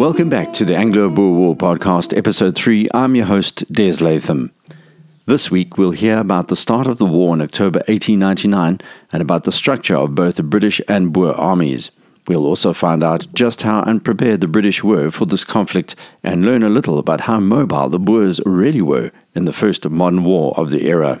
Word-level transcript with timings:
Welcome 0.00 0.30
back 0.30 0.54
to 0.54 0.64
the 0.64 0.74
Anglo 0.74 1.10
Boer 1.10 1.34
War 1.34 1.54
podcast, 1.54 2.16
episode 2.16 2.56
3. 2.56 2.88
I'm 2.94 3.14
your 3.14 3.26
host, 3.26 3.70
Des 3.70 4.02
Latham. 4.02 4.50
This 5.26 5.50
week, 5.50 5.76
we'll 5.76 5.90
hear 5.90 6.16
about 6.16 6.48
the 6.48 6.56
start 6.56 6.86
of 6.86 6.96
the 6.96 7.04
war 7.04 7.34
in 7.34 7.42
October 7.42 7.80
1899 7.80 8.80
and 9.12 9.20
about 9.20 9.44
the 9.44 9.52
structure 9.52 9.96
of 9.96 10.14
both 10.14 10.36
the 10.36 10.42
British 10.42 10.80
and 10.88 11.12
Boer 11.12 11.34
armies. 11.34 11.90
We'll 12.26 12.46
also 12.46 12.72
find 12.72 13.04
out 13.04 13.26
just 13.34 13.60
how 13.60 13.82
unprepared 13.82 14.40
the 14.40 14.48
British 14.48 14.82
were 14.82 15.10
for 15.10 15.26
this 15.26 15.44
conflict 15.44 15.94
and 16.24 16.46
learn 16.46 16.62
a 16.62 16.70
little 16.70 16.98
about 16.98 17.20
how 17.20 17.38
mobile 17.38 17.90
the 17.90 17.98
Boers 17.98 18.40
really 18.46 18.80
were 18.80 19.12
in 19.34 19.44
the 19.44 19.52
first 19.52 19.86
modern 19.86 20.24
war 20.24 20.54
of 20.56 20.70
the 20.70 20.86
era. 20.86 21.20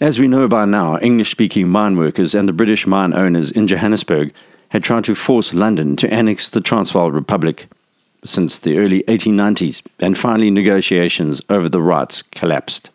As 0.00 0.18
we 0.18 0.26
know 0.26 0.48
by 0.48 0.64
now, 0.64 0.98
English 0.98 1.30
speaking 1.30 1.68
mine 1.68 1.96
workers 1.96 2.34
and 2.34 2.48
the 2.48 2.52
British 2.52 2.84
mine 2.84 3.14
owners 3.14 3.52
in 3.52 3.68
Johannesburg 3.68 4.34
had 4.70 4.84
tried 4.84 5.04
to 5.04 5.14
force 5.14 5.54
London 5.54 5.96
to 5.96 6.12
annex 6.12 6.48
the 6.48 6.60
Transvaal 6.60 7.10
Republic 7.10 7.68
since 8.24 8.58
the 8.58 8.78
early 8.78 9.02
1890s, 9.04 9.82
and 10.00 10.18
finally 10.18 10.50
negotiations 10.50 11.40
over 11.48 11.68
the 11.68 11.80
rights 11.80 12.22
collapsed. 12.22 12.90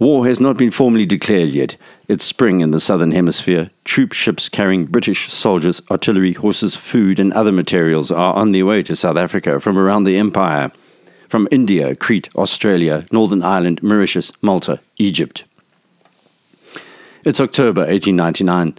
War 0.00 0.26
has 0.26 0.40
not 0.40 0.56
been 0.56 0.70
formally 0.70 1.06
declared 1.06 1.50
yet. 1.50 1.76
It's 2.08 2.24
spring 2.24 2.60
in 2.60 2.72
the 2.72 2.80
southern 2.80 3.12
hemisphere. 3.12 3.70
Troop 3.84 4.12
ships 4.12 4.48
carrying 4.48 4.86
British 4.86 5.32
soldiers, 5.32 5.80
artillery, 5.90 6.32
horses, 6.32 6.74
food, 6.74 7.20
and 7.20 7.32
other 7.32 7.52
materials 7.52 8.10
are 8.10 8.34
on 8.34 8.52
their 8.52 8.66
way 8.66 8.82
to 8.82 8.96
South 8.96 9.16
Africa 9.16 9.60
from 9.60 9.78
around 9.78 10.04
the 10.04 10.16
empire, 10.16 10.72
from 11.28 11.48
India, 11.50 11.94
Crete, 11.94 12.28
Australia, 12.34 13.06
Northern 13.12 13.42
Ireland, 13.42 13.82
Mauritius, 13.82 14.32
Malta, 14.42 14.80
Egypt. 14.98 15.44
It's 17.24 17.40
October 17.40 17.82
1899. 17.82 18.78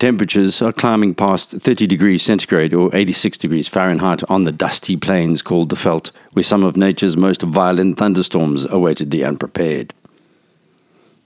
Temperatures 0.00 0.60
are 0.60 0.72
climbing 0.72 1.14
past 1.14 1.50
30 1.50 1.86
degrees 1.86 2.22
centigrade 2.22 2.74
or 2.74 2.94
86 2.94 3.38
degrees 3.38 3.68
Fahrenheit 3.68 4.28
on 4.28 4.42
the 4.42 4.50
dusty 4.50 4.96
plains 4.96 5.40
called 5.40 5.70
the 5.70 5.76
Veldt, 5.76 6.10
where 6.32 6.42
some 6.42 6.64
of 6.64 6.76
nature's 6.76 7.16
most 7.16 7.42
violent 7.42 7.96
thunderstorms 7.96 8.66
awaited 8.68 9.12
the 9.12 9.24
unprepared. 9.24 9.94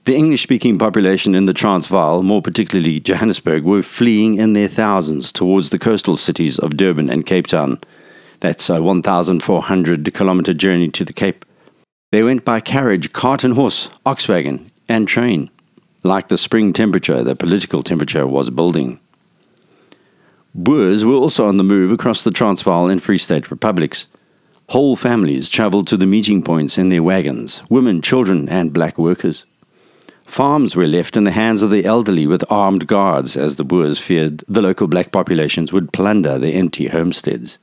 The 0.05 0.15
English 0.15 0.43
speaking 0.43 0.77
population 0.77 1.33
in 1.33 1.45
the 1.45 1.53
Transvaal, 1.53 2.21
more 2.21 2.43
particularly 2.43 2.99
Johannesburg, 2.99 3.63
were 3.63 3.83
fleeing 3.83 4.35
in 4.35 4.53
their 4.53 4.67
thousands 4.67 5.31
towards 5.31 5.69
the 5.69 5.79
coastal 5.79 6.15
cities 6.15 6.59
of 6.59 6.77
Durban 6.77 7.09
and 7.09 7.25
Cape 7.25 7.47
Town. 7.47 7.79
That's 8.39 8.69
a 8.69 8.81
1,400 8.81 10.13
kilometer 10.13 10.53
journey 10.53 10.89
to 10.89 11.03
the 11.03 11.13
Cape. 11.13 11.43
They 12.11 12.23
went 12.23 12.45
by 12.45 12.59
carriage, 12.59 13.13
cart 13.13 13.43
and 13.43 13.55
horse, 13.55 13.89
ox 14.05 14.27
wagon, 14.27 14.71
and 14.87 15.07
train. 15.07 15.49
Like 16.03 16.29
the 16.29 16.37
spring 16.37 16.71
temperature, 16.71 17.23
the 17.23 17.35
political 17.35 17.83
temperature 17.83 18.25
was 18.25 18.49
building. 18.49 18.99
Boers 20.55 21.03
were 21.03 21.15
also 21.15 21.45
on 21.45 21.57
the 21.57 21.63
move 21.63 21.91
across 21.91 22.23
the 22.23 22.31
Transvaal 22.31 22.89
and 22.89 23.03
Free 23.03 23.17
State 23.17 23.51
republics. 23.51 24.07
Whole 24.69 24.95
families 24.95 25.49
travelled 25.49 25.87
to 25.87 25.97
the 25.97 26.05
meeting 26.05 26.41
points 26.41 26.77
in 26.77 26.89
their 26.89 27.03
wagons, 27.03 27.61
women, 27.69 28.01
children, 28.01 28.47
and 28.47 28.71
black 28.71 28.97
workers. 28.97 29.45
Farms 30.25 30.75
were 30.75 30.87
left 30.87 31.17
in 31.17 31.23
the 31.23 31.31
hands 31.31 31.63
of 31.63 31.71
the 31.71 31.85
elderly 31.85 32.27
with 32.27 32.49
armed 32.51 32.87
guards 32.87 33.35
as 33.35 33.55
the 33.55 33.63
Boers 33.63 33.99
feared 33.99 34.43
the 34.47 34.61
local 34.61 34.87
black 34.87 35.11
populations 35.11 35.73
would 35.73 35.91
plunder 35.91 36.37
the 36.37 36.53
empty 36.53 36.87
homesteads. 36.87 37.57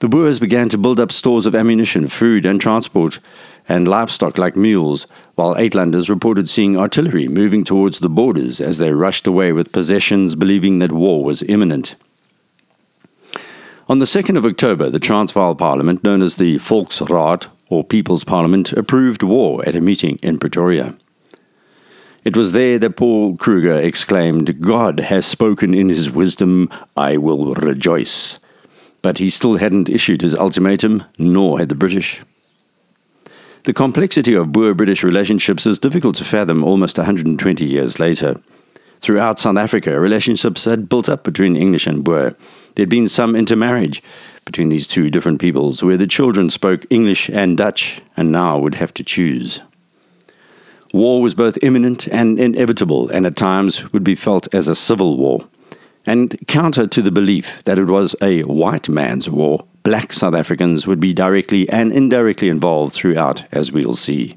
The 0.00 0.08
Boers 0.08 0.40
began 0.40 0.68
to 0.70 0.78
build 0.78 0.98
up 0.98 1.12
stores 1.12 1.46
of 1.46 1.54
ammunition, 1.54 2.08
food, 2.08 2.44
and 2.44 2.60
transport, 2.60 3.20
and 3.68 3.86
livestock 3.86 4.38
like 4.38 4.56
mules, 4.56 5.06
while 5.36 5.54
Uitlanders 5.54 6.08
reported 6.08 6.48
seeing 6.48 6.76
artillery 6.76 7.28
moving 7.28 7.64
towards 7.64 8.00
the 8.00 8.08
borders 8.08 8.60
as 8.60 8.78
they 8.78 8.92
rushed 8.92 9.26
away 9.26 9.52
with 9.52 9.72
possessions, 9.72 10.34
believing 10.34 10.80
that 10.80 10.92
war 10.92 11.24
was 11.24 11.42
imminent. 11.44 11.94
On 13.88 13.98
the 13.98 14.04
2nd 14.04 14.36
of 14.36 14.44
October, 14.44 14.90
the 14.90 14.98
Transvaal 14.98 15.54
Parliament, 15.54 16.02
known 16.02 16.22
as 16.22 16.36
the 16.36 16.56
Volksraad, 16.56 17.46
or 17.68 17.84
People's 17.84 18.24
Parliament, 18.24 18.72
approved 18.72 19.22
war 19.22 19.62
at 19.66 19.76
a 19.76 19.80
meeting 19.80 20.18
in 20.22 20.38
Pretoria. 20.38 20.96
It 22.24 22.36
was 22.36 22.52
there 22.52 22.78
that 22.78 22.96
Paul 22.96 23.36
Kruger 23.36 23.76
exclaimed, 23.76 24.60
God 24.60 25.00
has 25.00 25.26
spoken 25.26 25.72
in 25.72 25.88
his 25.88 26.10
wisdom, 26.10 26.68
I 26.96 27.16
will 27.18 27.54
rejoice. 27.54 28.38
But 29.04 29.18
he 29.18 29.28
still 29.28 29.56
hadn't 29.58 29.90
issued 29.90 30.22
his 30.22 30.34
ultimatum, 30.34 31.04
nor 31.18 31.58
had 31.58 31.68
the 31.68 31.74
British. 31.74 32.22
The 33.64 33.74
complexity 33.74 34.32
of 34.32 34.50
Boer 34.50 34.72
British 34.72 35.04
relationships 35.04 35.66
is 35.66 35.78
difficult 35.78 36.16
to 36.16 36.24
fathom 36.24 36.64
almost 36.64 36.96
120 36.96 37.66
years 37.66 38.00
later. 38.00 38.40
Throughout 39.02 39.38
South 39.38 39.58
Africa, 39.58 40.00
relationships 40.00 40.64
had 40.64 40.88
built 40.88 41.10
up 41.10 41.22
between 41.22 41.54
English 41.54 41.86
and 41.86 42.02
Boer. 42.02 42.34
There 42.74 42.84
had 42.84 42.88
been 42.88 43.06
some 43.06 43.36
intermarriage 43.36 44.02
between 44.46 44.70
these 44.70 44.88
two 44.88 45.10
different 45.10 45.38
peoples, 45.38 45.82
where 45.82 45.98
the 45.98 46.06
children 46.06 46.48
spoke 46.48 46.86
English 46.88 47.28
and 47.28 47.58
Dutch, 47.58 48.00
and 48.16 48.32
now 48.32 48.58
would 48.58 48.76
have 48.76 48.94
to 48.94 49.04
choose. 49.04 49.60
War 50.94 51.20
was 51.20 51.34
both 51.34 51.58
imminent 51.60 52.08
and 52.08 52.40
inevitable, 52.40 53.10
and 53.10 53.26
at 53.26 53.36
times 53.36 53.92
would 53.92 54.02
be 54.02 54.14
felt 54.14 54.48
as 54.54 54.66
a 54.66 54.74
civil 54.74 55.18
war. 55.18 55.44
And 56.06 56.36
counter 56.46 56.86
to 56.86 57.02
the 57.02 57.10
belief 57.10 57.62
that 57.64 57.78
it 57.78 57.86
was 57.86 58.14
a 58.20 58.42
white 58.42 58.88
man's 58.88 59.30
war, 59.30 59.66
black 59.82 60.12
South 60.12 60.34
Africans 60.34 60.86
would 60.86 61.00
be 61.00 61.14
directly 61.14 61.68
and 61.68 61.92
indirectly 61.92 62.48
involved 62.48 62.94
throughout, 62.94 63.44
as 63.52 63.72
we'll 63.72 63.94
see. 63.94 64.36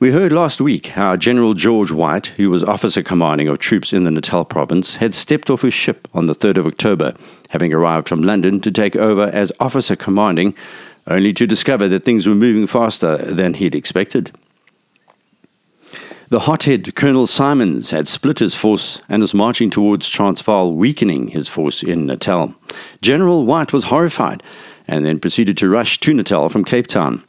We 0.00 0.12
heard 0.12 0.32
last 0.32 0.60
week 0.60 0.88
how 0.88 1.16
General 1.16 1.54
George 1.54 1.90
White, 1.90 2.28
who 2.28 2.50
was 2.50 2.62
officer 2.62 3.02
commanding 3.02 3.48
of 3.48 3.58
troops 3.58 3.92
in 3.92 4.04
the 4.04 4.12
Natal 4.12 4.44
province, 4.44 4.96
had 4.96 5.12
stepped 5.12 5.50
off 5.50 5.62
his 5.62 5.74
ship 5.74 6.06
on 6.14 6.26
the 6.26 6.36
3rd 6.36 6.58
of 6.58 6.66
October, 6.66 7.14
having 7.48 7.74
arrived 7.74 8.08
from 8.08 8.22
London 8.22 8.60
to 8.60 8.70
take 8.70 8.94
over 8.94 9.24
as 9.24 9.50
officer 9.58 9.96
commanding, 9.96 10.54
only 11.08 11.32
to 11.32 11.48
discover 11.48 11.88
that 11.88 12.04
things 12.04 12.28
were 12.28 12.36
moving 12.36 12.66
faster 12.68 13.16
than 13.16 13.54
he'd 13.54 13.74
expected. 13.74 14.30
The 16.30 16.40
hothead 16.40 16.94
Colonel 16.94 17.26
Symons 17.26 17.88
had 17.88 18.06
split 18.06 18.40
his 18.40 18.54
force 18.54 19.00
and 19.08 19.22
was 19.22 19.32
marching 19.32 19.70
towards 19.70 20.10
Transvaal, 20.10 20.74
weakening 20.74 21.28
his 21.28 21.48
force 21.48 21.82
in 21.82 22.04
Natal. 22.04 22.54
General 23.00 23.46
White 23.46 23.72
was 23.72 23.84
horrified 23.84 24.42
and 24.86 25.06
then 25.06 25.20
proceeded 25.20 25.56
to 25.56 25.70
rush 25.70 25.98
to 26.00 26.12
Natal 26.12 26.50
from 26.50 26.66
Cape 26.66 26.86
Town. 26.86 27.24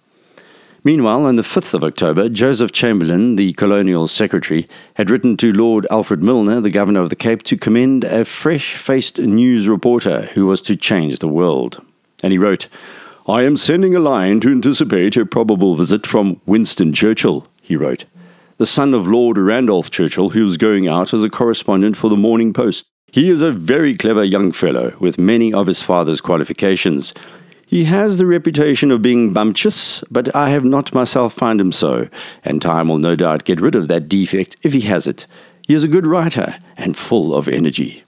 Meanwhile, 0.84 1.24
on 1.26 1.38
the 1.38 1.44
5th 1.44 1.74
of 1.74 1.84
October, 1.86 2.28
Joseph 2.28 2.74
Chamberlain, 2.74 3.38
the 3.38 3.54
colonial 3.54 4.06
secretary, 4.10 4.68
had 4.96 5.10
written 5.10 5.38
to 5.38 5.54
Lord 5.54 5.88
Alfred 5.90 6.22
Milner, 6.22 6.60
the 6.60 6.70
governor 6.70 7.00
of 7.00 7.10
the 7.10 7.16
Cape, 7.16 7.44
to 7.44 7.56
commend 7.56 8.04
a 8.04 8.26
fresh 8.26 8.76
faced 8.76 9.18
news 9.18 9.70
reporter 9.70 10.24
who 10.34 10.46
was 10.46 10.62
to 10.64 10.76
change 10.76 11.20
the 11.20 11.30
world. 11.30 11.82
And 12.22 12.34
he 12.34 12.38
wrote, 12.38 12.68
I 13.30 13.44
am 13.44 13.56
sending 13.56 13.96
a 13.96 14.02
line 14.02 14.42
to 14.42 14.52
anticipate 14.52 15.16
a 15.16 15.26
probable 15.26 15.78
visit 15.78 16.06
from 16.06 16.42
Winston 16.46 16.92
Churchill, 16.92 17.48
he 17.62 17.78
wrote 17.78 18.04
the 18.60 18.66
son 18.66 18.94
of 18.94 19.08
Lord 19.08 19.38
Randolph 19.38 19.90
Churchill, 19.90 20.32
who 20.32 20.44
was 20.44 20.58
going 20.58 20.86
out 20.86 21.14
as 21.14 21.24
a 21.24 21.30
correspondent 21.30 21.96
for 21.96 22.10
the 22.10 22.18
Morning 22.18 22.52
Post. 22.52 22.86
He 23.10 23.30
is 23.30 23.42
a 23.42 23.54
very 23.54 23.96
clever 23.96 24.22
young 24.22 24.52
fellow 24.52 24.98
with 25.00 25.18
many 25.18 25.54
of 25.54 25.68
his 25.68 25.82
father's 25.82 26.20
qualifications. 26.20 27.14
He 27.66 27.86
has 27.86 28.18
the 28.18 28.26
reputation 28.26 28.92
of 28.92 29.02
being 29.02 29.32
bumptious, 29.32 30.04
but 30.12 30.36
I 30.36 30.50
have 30.50 30.66
not 30.66 30.94
myself 30.94 31.34
found 31.34 31.62
him 31.62 31.72
so, 31.72 32.10
and 32.44 32.62
time 32.62 32.90
will 32.90 32.98
no 32.98 33.16
doubt 33.16 33.46
get 33.46 33.62
rid 33.62 33.76
of 33.76 33.88
that 33.88 34.10
defect 34.10 34.58
if 34.62 34.74
he 34.74 34.82
has 34.82 35.08
it. 35.08 35.26
He 35.66 35.74
is 35.74 35.86
a 35.86 35.88
good 35.88 36.06
writer 36.06 36.58
and 36.76 36.98
full 36.98 37.34
of 37.34 37.48
energy. 37.48 38.04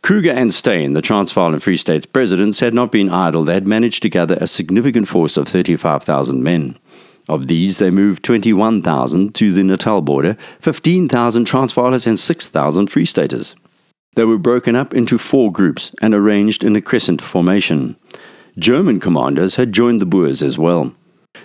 Kruger 0.00 0.30
and 0.30 0.54
Steyn, 0.54 0.94
the 0.94 1.02
Transvaal 1.02 1.52
and 1.52 1.62
Free 1.62 1.76
State's 1.76 2.06
presidents, 2.06 2.60
had 2.60 2.72
not 2.72 2.90
been 2.90 3.10
idle. 3.10 3.44
They 3.44 3.52
had 3.54 3.68
managed 3.68 4.00
to 4.04 4.08
gather 4.08 4.38
a 4.40 4.46
significant 4.46 5.08
force 5.08 5.36
of 5.36 5.46
35,000 5.46 6.42
men. 6.42 6.78
Of 7.28 7.46
these, 7.46 7.76
they 7.76 7.90
moved 7.90 8.24
21,000 8.24 9.34
to 9.34 9.52
the 9.52 9.62
Natal 9.62 10.00
border, 10.00 10.36
15,000 10.60 11.46
Transvaalers, 11.46 12.06
and 12.06 12.18
6,000 12.18 12.86
Free 12.86 13.04
Staters. 13.04 13.54
They 14.14 14.24
were 14.24 14.38
broken 14.38 14.74
up 14.74 14.94
into 14.94 15.18
four 15.18 15.52
groups 15.52 15.92
and 16.00 16.14
arranged 16.14 16.64
in 16.64 16.74
a 16.74 16.80
crescent 16.80 17.20
formation. 17.20 17.96
German 18.58 18.98
commanders 18.98 19.56
had 19.56 19.72
joined 19.72 20.00
the 20.00 20.06
Boers 20.06 20.42
as 20.42 20.58
well. 20.58 20.94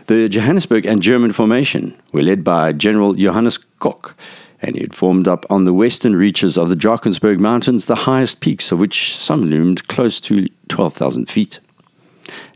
The 0.08 0.30
Johannesburg 0.30 0.86
and 0.86 1.02
German 1.02 1.34
formation 1.34 1.96
were 2.14 2.24
led 2.24 2.44
by 2.44 2.72
General 2.72 3.14
Johannes 3.14 3.60
Kock, 3.80 4.16
and 4.62 4.76
he 4.76 4.82
had 4.82 4.96
formed 4.96 5.28
up 5.28 5.46
on 5.50 5.66
the 5.66 5.74
western 5.74 6.16
reaches 6.16 6.58
of 6.58 6.70
the 6.70 6.76
Drakensberg 6.76 7.40
Mountains, 7.40 7.86
the 7.86 7.96
highest 7.96 8.40
peaks 8.40 8.72
of 8.72 8.80
which 8.80 9.18
some 9.18 9.44
loomed 9.44 9.88
close 9.90 10.22
to 10.22 10.48
12,000 10.70 11.30
feet 11.30 11.60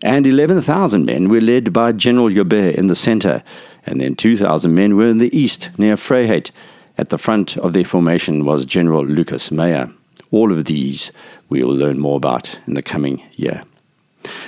and 0.02 0.26
11,000 0.26 1.06
men 1.06 1.30
were 1.30 1.42
led 1.42 1.74
by 1.74 1.92
General 1.92 2.30
Joubert 2.30 2.76
in 2.76 2.88
the 2.88 2.96
center, 2.96 3.44
and 3.86 4.02
then 4.02 4.16
2,000 4.16 4.74
men 4.74 4.96
were 4.96 5.10
in 5.10 5.18
the 5.18 5.36
east 5.38 5.70
near 5.78 5.96
Vryheid. 5.96 6.52
At 6.98 7.10
the 7.10 7.18
front 7.18 7.58
of 7.58 7.74
their 7.74 7.86
formation 7.86 8.44
was 8.44 8.66
General 8.66 9.06
Lucas 9.06 9.52
Meyer. 9.52 9.92
All 10.32 10.52
of 10.52 10.66
these 10.66 11.12
we 11.50 11.64
will 11.64 11.76
learn 11.76 12.00
more 12.00 12.18
about 12.18 12.60
in 12.68 12.74
the 12.74 12.82
coming 12.82 13.24
year. 13.34 13.64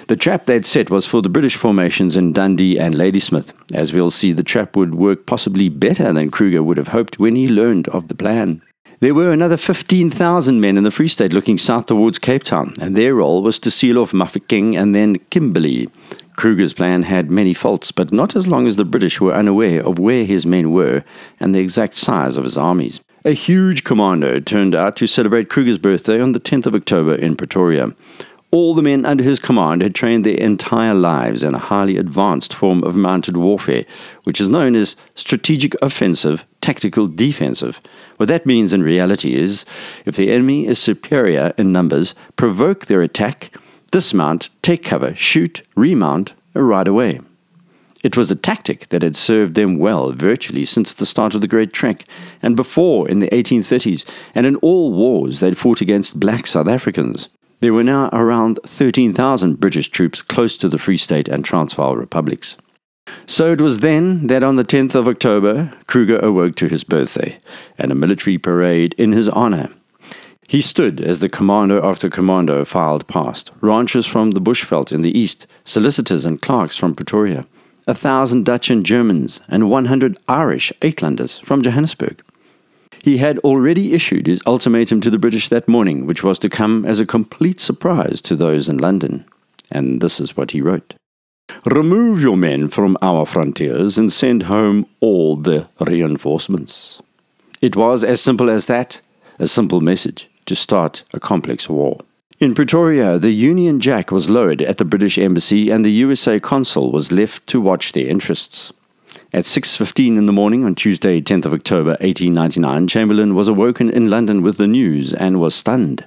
The 0.07 0.16
trap 0.16 0.45
they'd 0.45 0.66
set 0.66 0.89
was 0.89 1.06
for 1.06 1.21
the 1.21 1.30
British 1.30 1.56
formations 1.56 2.18
in 2.18 2.33
Dundee 2.33 2.80
and 2.80 2.95
Ladysmith. 2.95 3.54
As 3.74 3.94
we'll 3.94 4.12
see, 4.12 4.33
the 4.33 4.44
trap 4.44 4.75
would 4.75 4.95
work 4.95 5.25
possibly 5.25 5.69
better 5.69 6.12
than 6.12 6.31
Kruger 6.31 6.63
would 6.63 6.77
have 6.77 6.89
hoped 6.89 7.19
when 7.19 7.36
he 7.36 7.48
learned 7.48 7.88
of 7.89 8.07
the 8.07 8.16
plan. 8.16 8.62
There 9.01 9.13
were 9.13 9.31
another 9.31 9.56
15,000 9.56 10.60
men 10.60 10.75
in 10.75 10.84
the 10.84 10.92
Free 10.92 11.07
State 11.07 11.31
looking 11.31 11.57
south 11.57 11.86
towards 11.86 12.19
Cape 12.19 12.44
Town, 12.44 12.74
and 12.81 12.98
their 12.98 13.16
role 13.16 13.42
was 13.42 13.57
to 13.60 13.72
seal 13.72 13.98
off 13.98 14.12
Mafeking 14.12 14.75
and 14.75 14.94
then 14.94 15.19
Kimberley. 15.30 15.88
Kruger's 16.36 16.74
plan 16.74 17.04
had 17.04 17.31
many 17.31 17.54
faults, 17.54 17.94
but 17.94 18.12
not 18.12 18.36
as 18.36 18.46
long 18.46 18.68
as 18.68 18.75
the 18.75 18.84
British 18.84 19.22
were 19.22 19.34
unaware 19.34 19.81
of 19.88 20.00
where 20.00 20.25
his 20.25 20.46
men 20.46 20.72
were 20.72 21.06
and 21.40 21.56
the 21.56 21.60
exact 21.60 21.96
size 21.96 22.36
of 22.36 22.44
his 22.44 22.57
armies. 22.57 23.00
A 23.24 23.31
huge 23.31 23.86
commando 23.86 24.42
turned 24.42 24.75
out 24.75 24.98
to 24.98 25.07
celebrate 25.07 25.50
Kruger's 25.50 25.78
birthday 25.78 26.19
on 26.19 26.34
the 26.34 26.40
10th 26.42 26.66
of 26.66 26.75
October 26.75 27.16
in 27.16 27.38
Pretoria. 27.38 27.95
All 28.51 28.74
the 28.74 28.81
men 28.81 29.06
under 29.06 29.24
his 29.24 29.38
command 29.40 29.84
had 29.84 29.94
trained 29.94 30.25
their 30.25 30.38
entire 30.38 30.96
lives 30.96 31.44
in 31.44 31.54
a 31.54 31.60
highly 31.60 31.98
advanced 31.98 32.51
form 32.51 32.84
of 32.84 32.96
mounted 32.96 33.38
warfare, 33.38 33.86
which 34.24 34.42
is 34.42 34.50
known 34.50 34.75
as 34.75 34.96
strategic 35.13 35.75
offensive, 35.84 36.46
tactical 36.60 37.07
defensive. 37.07 37.80
What 38.18 38.28
that 38.30 38.48
means 38.48 38.74
in 38.74 38.81
reality 38.81 39.36
is 39.36 39.66
if 40.04 40.16
the 40.16 40.31
enemy 40.31 40.66
is 40.66 40.80
superior 40.80 41.54
in 41.60 41.72
numbers, 41.72 42.16
provoke 42.38 42.88
their 42.88 43.04
attack, 43.04 43.56
dismount, 43.92 44.50
take 44.63 44.84
cover, 44.84 45.13
shoot, 45.13 45.62
remount, 45.75 46.34
ride 46.56 46.88
away. 46.88 47.19
It 48.02 48.18
was 48.18 48.31
a 48.31 48.36
tactic 48.36 48.90
that 48.90 49.04
had 49.04 49.16
served 49.16 49.54
them 49.54 49.78
well 49.78 50.12
virtually 50.12 50.66
since 50.66 50.94
the 50.94 51.06
start 51.06 51.36
of 51.36 51.42
the 51.42 51.48
Great 51.48 51.72
Trek, 51.72 52.06
and 52.42 52.56
before 52.56 53.07
in 53.07 53.19
the 53.19 53.30
1830s, 53.30 54.06
and 54.34 54.48
in 54.48 54.56
all 54.57 54.92
wars 54.92 55.40
they'd 55.40 55.57
fought 55.57 55.81
against 55.81 56.19
black 56.19 56.48
South 56.48 56.68
Africans. 56.68 57.30
There 57.61 57.73
were 57.73 57.83
now 57.83 58.09
around 58.13 58.59
13,000 58.65 59.59
British 59.59 59.89
troops 59.89 60.21
close 60.21 60.57
to 60.57 60.69
the 60.69 60.77
Free 60.77 60.97
State 60.97 61.27
and 61.27 61.44
Transvaal 61.44 61.97
republics. 61.97 62.56
So 63.25 63.51
it 63.51 63.59
was 63.59 63.79
then 63.79 64.27
that 64.27 64.44
on 64.44 64.56
the 64.56 64.63
10th 64.63 64.95
of 64.95 65.07
October, 65.07 65.73
Kruger 65.88 66.19
awoke 66.19 66.56
to 66.56 66.69
his 66.69 66.83
birthday 66.83 67.39
and 67.77 67.91
a 67.91 67.95
military 67.95 68.38
parade 68.38 68.95
in 68.97 69.11
his 69.11 69.27
honor. 69.27 69.69
He 70.47 70.61
stood 70.61 71.01
as 71.01 71.19
the 71.19 71.29
commando 71.29 71.85
after 71.88 72.09
commando 72.09 72.63
filed 72.65 73.07
past 73.07 73.51
ranchers 73.61 74.06
from 74.06 74.31
the 74.31 74.41
Bushveld 74.41 74.91
in 74.91 75.01
the 75.01 75.17
east, 75.17 75.45
solicitors 75.63 76.25
and 76.25 76.41
clerks 76.41 76.77
from 76.77 76.95
Pretoria, 76.95 77.45
a 77.85 77.94
thousand 77.94 78.45
Dutch 78.45 78.69
and 78.69 78.85
Germans, 78.85 79.41
and 79.47 79.69
100 79.69 80.17
Irish 80.27 80.71
Uitlanders 80.81 81.44
from 81.44 81.61
Johannesburg. 81.61 82.23
He 83.01 83.18
had 83.18 83.40
already 83.40 83.94
issued 83.94 84.28
his 84.28 84.42
ultimatum 84.46 85.01
to 85.01 85.10
the 85.10 85.18
British 85.18 85.50
that 85.50 85.68
morning, 85.68 86.06
which 86.06 86.24
was 86.24 86.40
to 86.40 86.50
come 86.50 86.86
as 86.86 87.00
a 87.00 87.06
complete 87.06 87.60
surprise 87.60 88.22
to 88.22 88.36
those 88.36 88.68
in 88.68 88.78
London. 88.78 89.25
And 89.72 90.01
this 90.01 90.19
is 90.19 90.36
what 90.36 90.51
he 90.51 90.62
wrote 90.62 90.94
Remove 91.66 92.22
your 92.22 92.38
men 92.38 92.69
from 92.69 92.98
our 93.01 93.25
frontiers 93.25 93.98
and 93.98 94.12
send 94.12 94.44
home 94.44 94.86
all 95.00 95.36
the 95.36 95.68
reinforcements. 95.80 97.01
It 97.62 97.75
was 97.75 98.04
as 98.04 98.22
simple 98.22 98.50
as 98.50 98.68
that, 98.68 99.02
a 99.40 99.48
simple 99.48 99.81
message 99.81 100.30
to 100.45 100.56
start 100.56 101.04
a 101.13 101.19
complex 101.19 101.68
war. 101.69 102.00
In 102.40 102.56
Pretoria, 102.56 103.19
the 103.19 103.31
Union 103.31 103.81
Jack 103.81 104.12
was 104.12 104.30
lowered 104.30 104.62
at 104.62 104.78
the 104.78 104.86
British 104.86 105.18
Embassy 105.18 105.69
and 105.69 105.84
the 105.84 105.92
USA 105.92 106.40
consul 106.40 106.92
was 106.92 107.12
left 107.12 107.45
to 107.48 107.60
watch 107.60 107.92
their 107.92 108.07
interests. 108.07 108.72
At 109.31 109.44
6.15 109.44 110.18
in 110.18 110.26
the 110.26 110.34
morning 110.34 110.66
on 110.66 110.74
Tuesday, 110.74 111.22
10th 111.22 111.46
of 111.46 111.54
October 111.54 111.92
1899, 112.02 112.88
Chamberlain 112.88 113.36
was 113.36 113.48
awoken 113.48 113.88
in 113.88 114.10
London 114.10 114.42
with 114.42 114.58
the 114.58 114.66
news 114.66 115.14
and 115.14 115.40
was 115.40 115.54
stunned. 115.54 116.04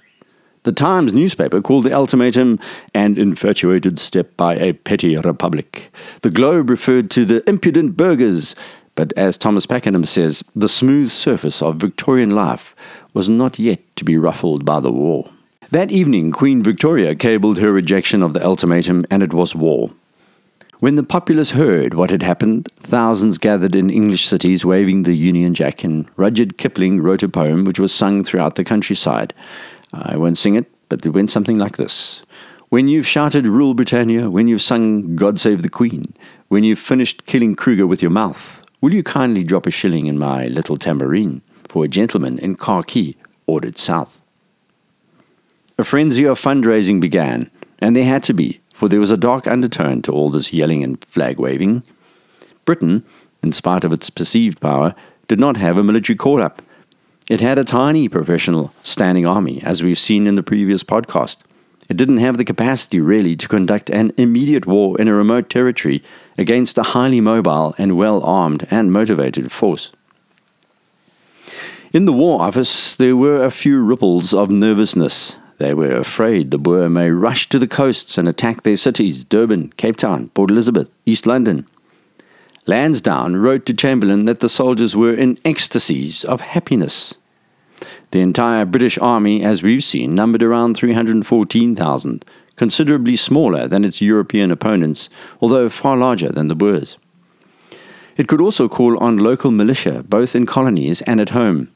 The 0.65 0.73
Times 0.73 1.15
newspaper 1.15 1.61
called 1.61 1.85
the 1.85 1.93
ultimatum 1.93 2.59
an 2.95 3.17
infatuated 3.17 4.01
step 4.01 4.37
by 4.37 4.57
a 4.57 4.73
petty 4.73 5.17
republic. 5.17 5.93
The 6.23 6.31
Globe 6.31 6.69
referred 6.69 7.13
to 7.13 7.25
the 7.25 7.49
impudent 7.49 7.97
burghers, 7.97 8.57
but 8.97 9.13
as 9.17 9.39
Thomas 9.39 9.67
Pakenham 9.67 10.05
says, 10.05 10.43
the 10.57 10.69
smooth 10.69 11.13
surface 11.13 11.63
of 11.63 11.77
Victorian 11.77 12.31
life 12.31 12.75
was 13.15 13.29
not 13.29 13.57
yet 13.57 13.79
to 13.95 14.05
be 14.05 14.19
ruffled 14.19 14.65
by 14.65 14.81
the 14.81 14.91
war. 14.91 15.31
That 15.71 15.93
evening, 15.93 16.33
Queen 16.33 16.61
Victoria 16.61 17.15
cabled 17.15 17.59
her 17.59 17.73
rejection 17.73 18.21
of 18.21 18.33
the 18.33 18.45
ultimatum, 18.45 19.07
and 19.13 19.23
it 19.23 19.33
was 19.33 19.55
war. 19.55 19.93
When 20.83 20.97
the 20.97 21.05
populace 21.05 21.53
heard 21.53 21.95
what 21.95 22.11
had 22.11 22.25
happened, 22.25 22.69
thousands 22.75 23.39
gathered 23.39 23.77
in 23.77 23.89
English 23.89 24.27
cities 24.27 24.65
waving 24.65 25.05
the 25.05 25.15
Union 25.15 25.55
Jack, 25.55 25.85
and 25.85 26.09
Rudyard 26.17 26.59
Kipling 26.59 27.01
wrote 27.01 27.23
a 27.23 27.29
poem 27.29 27.65
which 27.65 27.79
was 27.79 27.95
sung 27.95 28.25
throughout 28.25 28.57
the 28.57 28.65
countryside. 28.65 29.33
I 29.93 30.17
won't 30.17 30.39
sing 30.39 30.57
it, 30.57 30.69
but 30.89 31.07
it 31.07 31.11
went 31.11 31.31
something 31.31 31.57
like 31.57 31.77
this. 31.77 32.23
When 32.69 32.89
you've 32.89 33.07
shouted 33.07 33.47
Rule 33.47 33.75
Britannia, 33.75 34.29
when 34.29 34.49
you've 34.49 34.61
sung 34.61 35.15
God 35.15 35.39
Save 35.39 35.63
the 35.63 35.69
Queen, 35.69 36.15
when 36.49 36.65
you've 36.65 36.81
finished 36.81 37.27
killing 37.27 37.55
Kruger 37.55 37.87
with 37.87 38.03
your 38.03 38.11
mouth, 38.11 38.61
will 38.81 38.93
you 38.93 39.05
kindly 39.05 39.45
drop 39.45 39.69
a 39.69 39.71
shilling 39.71 40.07
in 40.07 40.19
my 40.19 40.49
little 40.49 40.79
tambourine 40.79 41.43
for 41.69 41.85
a 41.85 41.89
gentleman 41.89 42.41
in 42.41 42.57
khaki 42.57 43.17
ordered 43.47 43.79
south? 43.79 44.21
A 45.79 45.85
frenzy 45.85 46.25
of 46.25 46.41
fundraising 46.41 46.99
began, 46.99 47.53
and 47.79 47.95
there 47.95 48.03
had 48.03 48.25
to 48.25 48.35
be, 48.35 48.62
for 48.83 48.89
there 48.89 48.99
was 48.99 49.13
a 49.13 49.17
dark 49.17 49.47
undertone 49.47 50.03
to 50.03 50.11
all 50.11 50.29
this 50.29 50.53
yelling 50.53 50.83
and 50.83 51.05
flag 51.05 51.39
waving. 51.39 51.85
Britain, 52.65 53.05
in 53.41 53.53
spite 53.53 53.85
of 53.85 53.93
its 53.93 54.11
perceived 54.11 54.61
power, 54.61 54.93
did 55.29 55.39
not 55.39 55.57
have 55.57 55.77
a 55.77 55.85
military 55.85 56.17
call 56.17 56.43
up. 56.43 56.63
It 57.31 57.41
had 57.41 57.61
a 57.61 57.65
tiny 57.65 58.09
professional 58.09 58.75
standing 58.83 59.25
army, 59.25 59.63
as 59.63 59.85
we've 59.85 60.01
seen 60.01 60.27
in 60.27 60.35
the 60.35 60.43
previous 60.43 60.83
podcast. 60.83 61.37
It 61.89 61.97
didn't 61.97 62.17
have 62.17 62.39
the 62.39 62.45
capacity, 62.45 62.99
really, 62.99 63.37
to 63.37 63.47
conduct 63.47 63.89
an 63.89 64.13
immediate 64.17 64.67
war 64.67 65.01
in 65.01 65.07
a 65.07 65.15
remote 65.15 65.49
territory 65.49 66.03
against 66.37 66.77
a 66.77 66.83
highly 66.83 67.21
mobile 67.21 67.77
and 67.79 67.97
well 67.97 68.21
armed 68.25 68.67
and 68.69 68.91
motivated 68.91 69.53
force. 69.53 69.93
In 71.93 72.05
the 72.05 72.13
War 72.13 72.43
Office, 72.43 72.97
there 72.97 73.15
were 73.15 73.45
a 73.45 73.53
few 73.53 73.81
ripples 73.81 74.35
of 74.35 74.51
nervousness 74.51 75.37
they 75.59 75.75
were 75.75 75.95
afraid 75.95 76.51
the 76.51 76.59
Boer 76.59 76.89
may 76.89 77.11
rush 77.11 77.49
to 77.49 77.59
the 77.59 77.69
coasts 77.69 78.19
and 78.19 78.29
attack 78.29 78.63
their 78.63 78.77
cities 78.77 79.25
Durban, 79.25 79.73
Cape 79.77 79.97
Town, 79.97 80.31
Port 80.31 80.51
Elizabeth, 80.51 80.91
East 81.07 81.27
London. 81.27 81.67
Lansdowne 82.67 83.37
wrote 83.37 83.67
to 83.67 83.75
Chamberlain 83.75 84.25
that 84.27 84.41
the 84.41 84.49
soldiers 84.49 84.95
were 84.95 85.15
in 85.15 85.39
ecstasies 85.45 86.25
of 86.25 86.41
happiness. 86.41 87.15
The 88.13 88.21
entire 88.21 88.65
British 88.65 88.99
army, 88.99 89.43
as 89.43 89.63
we've 89.63 89.83
seen, 89.83 90.15
numbered 90.15 90.43
around 90.43 90.77
314,000, 90.77 92.25
considerably 92.57 93.17
smaller 93.17 93.67
than 93.67 93.85
its 93.85 94.01
European 94.01 94.51
opponents, 94.51 95.09
although 95.41 95.69
far 95.69 95.97
larger 95.97 96.29
than 96.29 96.49
the 96.49 96.55
Boers. 96.55 96.97
It 98.17 98.29
could 98.29 98.41
also 98.41 98.69
call 98.69 99.03
on 99.03 99.17
local 99.19 99.51
militia, 99.51 100.05
both 100.07 100.37
in 100.37 100.47
colonies 100.47 101.03
and 101.03 101.21
at 101.21 101.31
home. 101.31 101.72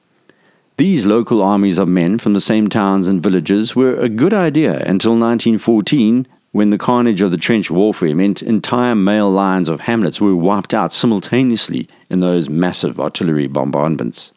These 0.78 1.06
local 1.06 1.42
armies 1.42 1.78
of 1.78 1.88
men 1.88 2.18
from 2.18 2.34
the 2.34 2.40
same 2.40 2.68
towns 2.68 3.08
and 3.08 3.22
villages 3.22 3.74
were 3.74 3.96
a 3.96 4.10
good 4.10 4.34
idea 4.34 4.72
until 4.80 5.12
1914, 5.12 6.26
when 6.52 6.68
the 6.68 6.76
carnage 6.76 7.22
of 7.22 7.30
the 7.30 7.38
trench 7.38 7.70
warfare 7.70 8.14
meant 8.14 8.42
entire 8.42 8.94
male 8.94 9.30
lines 9.30 9.70
of 9.70 9.82
hamlets 9.82 10.20
were 10.20 10.36
wiped 10.36 10.74
out 10.74 10.92
simultaneously 10.92 11.88
in 12.10 12.20
those 12.20 12.50
massive 12.50 13.00
artillery 13.00 13.46
bombardments. 13.46 14.32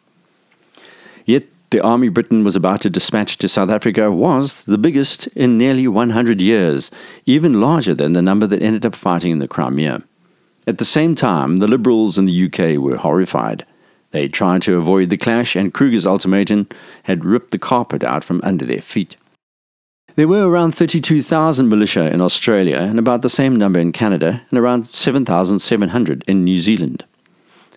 Yet 1.26 1.44
the 1.68 1.82
army 1.82 2.08
Britain 2.08 2.42
was 2.42 2.56
about 2.56 2.80
to 2.82 2.90
dispatch 2.90 3.36
to 3.36 3.48
South 3.48 3.68
Africa 3.68 4.10
was 4.10 4.62
the 4.62 4.78
biggest 4.78 5.26
in 5.28 5.58
nearly 5.58 5.86
100 5.86 6.40
years, 6.40 6.90
even 7.26 7.60
larger 7.60 7.94
than 7.94 8.14
the 8.14 8.22
number 8.22 8.46
that 8.46 8.62
ended 8.62 8.86
up 8.86 8.94
fighting 8.94 9.32
in 9.32 9.38
the 9.40 9.48
Crimea. 9.48 10.02
At 10.66 10.78
the 10.78 10.86
same 10.86 11.14
time, 11.14 11.58
the 11.58 11.68
Liberals 11.68 12.16
in 12.16 12.24
the 12.24 12.46
UK 12.46 12.80
were 12.80 12.96
horrified. 12.96 13.66
They 14.12 14.28
tried 14.28 14.62
to 14.62 14.76
avoid 14.76 15.10
the 15.10 15.16
clash, 15.16 15.54
and 15.54 15.72
Kruger's 15.72 16.06
ultimatum 16.06 16.68
had 17.04 17.24
ripped 17.24 17.52
the 17.52 17.58
carpet 17.58 18.02
out 18.02 18.24
from 18.24 18.40
under 18.42 18.64
their 18.64 18.82
feet. 18.82 19.16
There 20.16 20.28
were 20.28 20.48
around 20.48 20.72
32,000 20.72 21.68
militia 21.68 22.12
in 22.12 22.20
Australia 22.20 22.78
and 22.78 22.98
about 22.98 23.22
the 23.22 23.30
same 23.30 23.56
number 23.56 23.78
in 23.78 23.92
Canada 23.92 24.42
and 24.50 24.58
around 24.58 24.86
7,700 24.86 26.24
in 26.26 26.44
New 26.44 26.58
Zealand. 26.58 27.04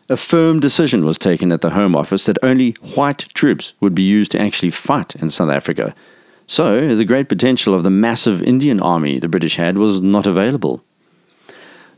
A 0.10 0.18
firm 0.18 0.60
decision 0.60 1.06
was 1.06 1.18
taken 1.18 1.52
at 1.52 1.62
the 1.62 1.70
Home 1.70 1.96
Office 1.96 2.25
that 2.25 2.38
only 2.44 2.72
white 2.96 3.28
troops 3.34 3.74
would 3.80 3.96
be 3.96 4.04
used 4.04 4.32
to 4.32 4.42
actually 4.42 4.72
fight 4.72 5.16
in 5.16 5.30
South 5.30 5.50
Africa. 5.50 5.96
So, 6.46 6.96
the 6.96 7.06
great 7.06 7.30
potential 7.30 7.74
of 7.74 7.84
the 7.84 7.90
massive 7.90 8.42
Indian 8.42 8.82
army 8.82 9.20
the 9.20 9.30
British 9.30 9.56
had 9.56 9.78
was 9.78 10.02
not 10.02 10.28
available. 10.28 10.84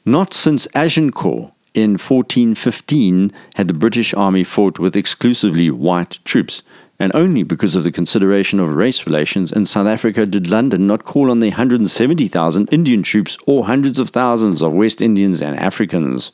Not 0.06 0.36
since 0.36 0.68
Agincourt 0.76 1.52
in 1.76 1.92
1415 1.92 3.32
had 3.56 3.68
the 3.68 3.74
British 3.74 4.14
Army 4.14 4.44
fought 4.44 4.80
with 4.80 4.96
exclusively 4.96 5.70
white 5.70 6.20
troops, 6.24 6.64
and 6.98 7.12
only 7.14 7.44
because 7.44 7.76
of 7.76 7.84
the 7.84 7.92
consideration 7.92 8.60
of 8.60 8.70
race 8.70 9.06
relations 9.06 9.52
in 9.52 9.66
South 9.66 9.86
Africa 9.86 10.26
did 10.26 10.48
London 10.48 10.88
not 10.88 11.04
call 11.04 11.30
on 11.30 11.40
the 11.40 11.50
170,000 11.50 12.70
Indian 12.70 13.04
troops 13.04 13.38
or 13.46 13.66
hundreds 13.66 14.00
of 14.00 14.10
thousands 14.10 14.62
of 14.62 14.72
West 14.72 15.02
Indians 15.02 15.42
and 15.42 15.60
Africans. 15.60 16.32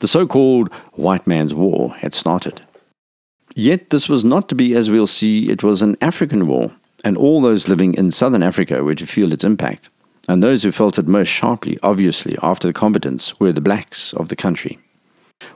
The 0.00 0.08
so 0.08 0.26
called 0.26 0.72
White 0.92 1.26
Man's 1.26 1.54
War 1.54 1.94
had 1.94 2.12
started. 2.12 2.60
Yet 3.54 3.88
this 3.88 4.08
was 4.08 4.24
not 4.24 4.48
to 4.50 4.54
be, 4.54 4.74
as 4.74 4.90
we'll 4.90 5.06
see, 5.06 5.48
it 5.48 5.62
was 5.62 5.80
an 5.80 5.96
African 6.02 6.46
war, 6.46 6.72
and 7.02 7.16
all 7.16 7.40
those 7.40 7.66
living 7.66 7.94
in 7.94 8.10
southern 8.10 8.42
Africa 8.42 8.84
were 8.84 8.94
to 8.94 9.06
feel 9.06 9.32
its 9.32 9.42
impact 9.42 9.88
and 10.28 10.42
those 10.42 10.62
who 10.62 10.70
felt 10.70 10.98
it 10.98 11.08
most 11.08 11.28
sharply, 11.28 11.78
obviously, 11.82 12.36
after 12.42 12.68
the 12.68 12.74
combatants 12.74 13.40
were 13.40 13.52
the 13.52 13.62
blacks 13.62 14.12
of 14.12 14.28
the 14.28 14.36
country. 14.36 14.78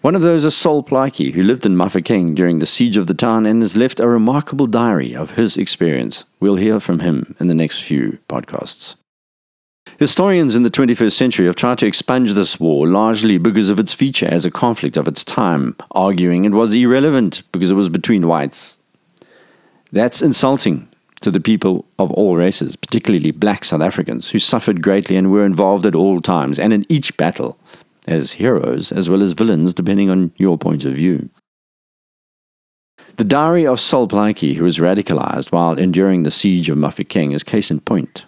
One 0.00 0.14
of 0.14 0.22
those 0.22 0.44
is 0.44 0.56
Sol 0.56 0.82
Plaatje, 0.82 1.32
who 1.32 1.42
lived 1.42 1.66
in 1.66 1.76
Mafeking 1.76 2.34
during 2.34 2.58
the 2.58 2.66
siege 2.66 2.96
of 2.96 3.06
the 3.06 3.14
town 3.14 3.46
and 3.46 3.62
has 3.62 3.76
left 3.76 4.00
a 4.00 4.08
remarkable 4.08 4.66
diary 4.66 5.14
of 5.14 5.32
his 5.32 5.56
experience. 5.56 6.24
We'll 6.40 6.56
hear 6.56 6.80
from 6.80 7.00
him 7.00 7.36
in 7.38 7.48
the 7.48 7.54
next 7.54 7.82
few 7.82 8.18
podcasts. 8.28 8.94
Historians 9.98 10.54
in 10.54 10.62
the 10.62 10.70
21st 10.70 11.12
century 11.12 11.46
have 11.46 11.56
tried 11.56 11.78
to 11.78 11.86
expunge 11.86 12.32
this 12.32 12.58
war 12.58 12.86
largely 12.86 13.38
because 13.38 13.68
of 13.68 13.78
its 13.78 13.92
feature 13.92 14.26
as 14.26 14.44
a 14.44 14.50
conflict 14.50 14.96
of 14.96 15.08
its 15.08 15.24
time, 15.24 15.76
arguing 15.90 16.44
it 16.44 16.52
was 16.52 16.72
irrelevant 16.72 17.42
because 17.52 17.70
it 17.70 17.74
was 17.74 17.88
between 17.88 18.28
whites. 18.28 18.78
That's 19.90 20.22
insulting 20.22 20.88
to 21.22 21.30
the 21.30 21.40
people 21.40 21.86
of 21.98 22.10
all 22.12 22.36
races, 22.36 22.76
particularly 22.76 23.30
black 23.30 23.64
South 23.64 23.80
Africans, 23.80 24.30
who 24.30 24.38
suffered 24.38 24.82
greatly 24.82 25.16
and 25.16 25.30
were 25.30 25.46
involved 25.46 25.86
at 25.86 25.94
all 25.94 26.20
times 26.20 26.58
and 26.58 26.72
in 26.72 26.86
each 26.88 27.16
battle 27.16 27.58
as 28.06 28.32
heroes 28.32 28.92
as 28.92 29.08
well 29.08 29.22
as 29.22 29.32
villains, 29.32 29.74
depending 29.74 30.10
on 30.10 30.32
your 30.36 30.58
point 30.58 30.84
of 30.84 30.94
view. 30.94 31.30
The 33.16 33.24
diary 33.24 33.66
of 33.66 33.78
Sol 33.78 34.08
Plaatje, 34.08 34.56
who 34.56 34.64
was 34.64 34.78
radicalized 34.78 35.52
while 35.52 35.78
enduring 35.78 36.22
the 36.22 36.30
siege 36.30 36.68
of 36.68 36.78
Mafeking, 36.78 37.32
is 37.32 37.42
case 37.42 37.70
in 37.70 37.80
point. 37.80 38.24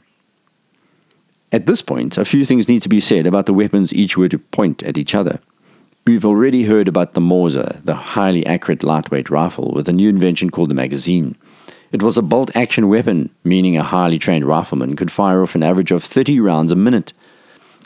At 1.50 1.66
this 1.66 1.82
point, 1.82 2.18
a 2.18 2.24
few 2.24 2.44
things 2.44 2.68
need 2.68 2.82
to 2.82 2.88
be 2.88 3.00
said 3.00 3.26
about 3.26 3.46
the 3.46 3.54
weapons 3.54 3.94
each 3.94 4.16
were 4.16 4.28
to 4.28 4.38
point 4.38 4.82
at 4.82 4.98
each 4.98 5.14
other. 5.14 5.40
We've 6.06 6.24
already 6.24 6.64
heard 6.64 6.86
about 6.86 7.14
the 7.14 7.20
Mauser, 7.20 7.80
the 7.82 7.94
highly 7.94 8.44
accurate 8.44 8.82
lightweight 8.82 9.30
rifle 9.30 9.72
with 9.72 9.88
a 9.88 9.92
new 9.92 10.08
invention 10.08 10.50
called 10.50 10.68
the 10.68 10.74
magazine. 10.74 11.36
It 11.94 12.02
was 12.02 12.18
a 12.18 12.22
bolt 12.22 12.50
action 12.56 12.88
weapon, 12.88 13.30
meaning 13.44 13.76
a 13.76 13.84
highly 13.84 14.18
trained 14.18 14.44
rifleman 14.44 14.96
could 14.96 15.12
fire 15.12 15.44
off 15.44 15.54
an 15.54 15.62
average 15.62 15.92
of 15.92 16.02
30 16.02 16.40
rounds 16.40 16.72
a 16.72 16.74
minute. 16.74 17.12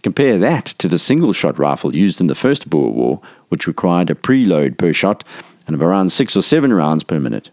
Compare 0.03 0.39
that 0.39 0.65
to 0.79 0.89
the 0.89 0.99
single 0.99 1.35
shot 1.35 1.59
rifle 1.59 1.95
used 1.95 2.19
in 2.19 2.27
the 2.27 2.35
First 2.35 2.71
Boer 2.71 2.91
War, 2.91 3.21
which 3.51 3.67
required 3.67 4.09
a 4.09 4.15
preload 4.15 4.79
per 4.79 4.95
shot 4.95 5.25
and 5.67 5.75
of 5.75 5.83
around 5.83 6.09
6 6.11 6.35
or 6.35 6.41
7 6.41 6.73
rounds 6.73 7.05
per 7.05 7.21
minute. 7.21 7.51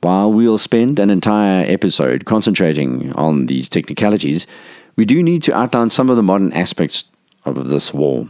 While 0.00 0.32
we'll 0.32 0.58
spend 0.58 1.00
an 1.00 1.10
entire 1.10 1.64
episode 1.68 2.24
concentrating 2.24 3.12
on 3.14 3.46
these 3.46 3.68
technicalities, 3.68 4.46
we 4.94 5.04
do 5.04 5.24
need 5.24 5.42
to 5.42 5.56
outline 5.56 5.90
some 5.90 6.08
of 6.08 6.14
the 6.14 6.22
modern 6.22 6.52
aspects 6.52 7.04
of 7.44 7.68
this 7.68 7.92
war. 7.92 8.28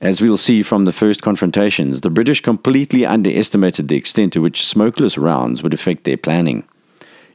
As 0.00 0.20
we'll 0.20 0.36
see 0.36 0.62
from 0.62 0.84
the 0.84 0.92
first 0.92 1.22
confrontations, 1.22 2.02
the 2.02 2.10
British 2.10 2.40
completely 2.40 3.04
underestimated 3.04 3.88
the 3.88 3.96
extent 3.96 4.32
to 4.34 4.40
which 4.40 4.64
smokeless 4.64 5.18
rounds 5.18 5.62
would 5.62 5.74
affect 5.74 6.04
their 6.04 6.16
planning. 6.16 6.62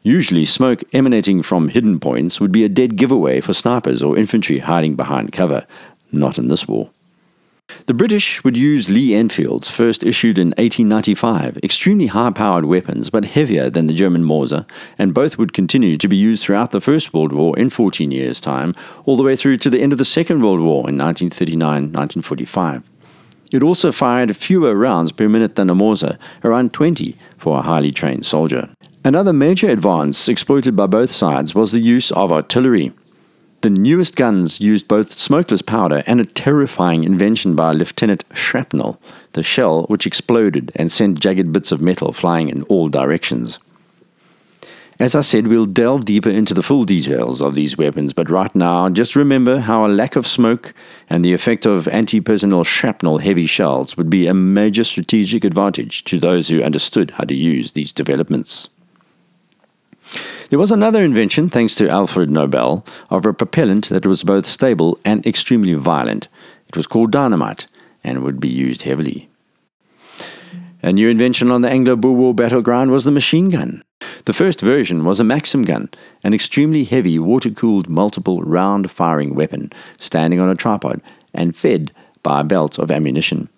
Usually, 0.01 0.46
smoke 0.46 0.84
emanating 0.93 1.43
from 1.43 1.67
hidden 1.67 2.00
points 2.00 2.39
would 2.39 2.53
be 2.53 2.63
a 2.63 2.70
dead 2.70 2.96
giveaway 2.96 3.41
for 3.41 3.53
snipers 3.53 4.01
or 4.01 4.17
infantry 4.17 4.60
hiding 4.60 4.96
behind 4.96 5.34
cover. 5.34 5.65
Not 6.12 6.38
in 6.38 6.48
this 6.48 6.65
war. 6.65 6.89
The 7.86 7.94
British 7.94 8.44
would 8.44 8.56
use 8.56 8.89
Lee 8.89 9.13
Enfields, 9.13 9.70
first 9.70 10.03
issued 10.03 10.38
in 10.38 10.50
1895, 10.50 11.58
extremely 11.63 12.08
high 12.08 12.32
powered 12.32 12.65
weapons 12.65 13.10
but 13.10 13.25
heavier 13.25 13.70
than 13.70 13.88
the 13.88 13.94
German 13.94 14.24
Mauser, 14.24 14.65
and 14.98 15.13
both 15.13 15.38
would 15.38 15.53
continue 15.53 15.98
to 15.98 16.08
be 16.08 16.15
used 16.15 16.44
throughout 16.44 16.72
the 16.72 16.82
First 16.82 17.13
World 17.13 17.34
War 17.34 17.58
in 17.58 17.70
14 17.70 18.12
years' 18.12 18.39
time, 18.39 18.74
all 19.06 19.18
the 19.18 19.24
way 19.24 19.36
through 19.36 19.58
to 19.58 19.70
the 19.70 19.82
end 19.82 19.92
of 19.92 19.98
the 19.98 20.06
Second 20.06 20.42
World 20.42 20.60
War 20.60 20.89
in 20.89 20.98
1939 20.98 21.92
1945. 21.92 22.84
It 23.51 23.62
also 23.62 23.92
fired 23.92 24.36
fewer 24.36 24.74
rounds 24.74 25.12
per 25.12 25.30
minute 25.30 25.56
than 25.56 25.70
a 25.70 25.75
Mauser, 25.75 26.18
around 26.44 26.74
20 26.74 27.15
for 27.38 27.60
a 27.60 27.62
highly 27.62 27.92
trained 27.92 28.25
soldier. 28.25 28.70
Another 29.06 29.34
major 29.34 29.70
advance 29.70 30.30
exploited 30.30 30.75
by 30.75 30.88
both 30.88 31.12
sides 31.12 31.53
was 31.53 31.72
the 31.72 31.80
use 31.80 32.10
of 32.12 32.32
artillery. 32.32 32.94
The 33.63 33.70
newest 33.70 34.17
guns 34.17 34.60
used 34.60 34.89
both 34.89 35.17
smokeless 35.17 35.62
powder 35.62 36.03
and 36.05 36.20
a 36.20 36.25
terrifying 36.25 37.05
invention 37.05 37.55
by 37.55 37.72
Lieutenant 37.72 38.25
Shrapnel, 38.34 39.00
the 39.32 39.41
shell 39.41 39.84
which 39.84 40.05
exploded 40.05 40.74
and 40.75 40.91
sent 40.91 41.22
jagged 41.22 41.53
bits 41.53 41.72
of 41.72 41.79
metal 41.79 42.12
flying 42.12 42.50
in 42.50 42.63
all 42.63 42.89
directions. 42.89 43.60
As 45.00 45.15
I 45.15 45.22
said, 45.22 45.48
we'll 45.48 45.65
delve 45.65 46.03
deeper 46.03 46.29
into 46.29 46.53
the 46.53 46.62
full 46.62 46.84
details 46.84 47.41
of 47.41 47.55
these 47.55 47.77
weapons, 47.77 48.12
but 48.12 48.29
right 48.29 48.53
now, 48.53 48.89
just 48.89 49.15
remember 49.15 49.62
how 49.62 49.86
a 49.86 49.88
lack 49.88 50.17
of 50.17 50.27
smoke 50.27 50.74
and 51.10 51.24
the 51.24 51.34
effect 51.34 51.65
of 51.65 51.88
anti 51.88 52.20
personnel 52.20 52.65
shrapnel 52.65 53.20
heavy 53.20 53.46
shells 53.46 53.96
would 53.96 54.10
be 54.10 54.27
a 54.27 54.34
major 54.34 54.84
strategic 54.84 55.46
advantage 55.46 56.03
to 56.03 56.20
those 56.20 56.50
who 56.50 56.62
understood 56.62 57.12
how 57.12 57.24
to 57.24 57.34
use 57.34 57.72
these 57.72 57.93
developments. 57.93 58.67
There 60.50 60.60
was 60.60 60.72
another 60.72 61.03
invention, 61.03 61.50
thanks 61.50 61.75
to 61.75 61.89
Alfred 61.89 62.29
Nobel, 62.29 62.86
of 63.10 63.25
a 63.25 63.34
propellant 63.34 63.89
that 63.89 64.05
was 64.05 64.24
both 64.24 64.46
stable 64.46 65.00
and 65.03 65.25
extremely 65.25 65.74
violent. 65.74 66.27
It 66.67 66.77
was 66.77 66.88
called 66.88 67.12
dynamite 67.12 67.67
and 68.03 68.24
would 68.24 68.39
be 68.39 68.50
used 68.50 68.84
heavily. 68.84 69.29
A 70.82 70.91
new 70.91 71.08
invention 71.08 71.50
on 71.50 71.62
the 71.62 71.70
Anglo 71.70 71.96
Boer 71.96 72.13
War 72.13 72.34
battleground 72.34 72.91
was 72.91 73.05
the 73.05 73.12
machine 73.12 73.50
gun. 73.50 73.84
The 74.25 74.34
first 74.34 74.60
version 74.62 75.05
was 75.05 75.20
a 75.20 75.24
Maxim 75.24 75.63
gun, 75.63 75.89
an 76.24 76.34
extremely 76.34 76.84
heavy 76.84 77.17
water 77.17 77.50
cooled 77.50 77.88
multiple 77.88 78.41
round 78.41 78.91
firing 78.91 79.34
weapon, 79.34 79.72
standing 79.98 80.39
on 80.39 80.50
a 80.50 80.55
tripod 80.55 81.01
and 81.34 81.55
fed 81.55 81.91
by 82.22 82.41
a 82.41 82.43
belt 82.43 82.77
of 82.77 82.91
ammunition. 82.91 83.50